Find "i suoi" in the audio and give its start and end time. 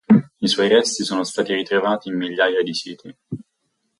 0.41-0.67